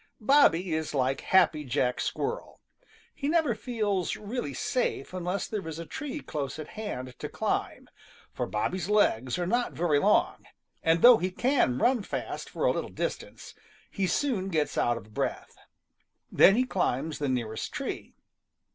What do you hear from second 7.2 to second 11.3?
climb, for Bobby's legs are not very long, and though he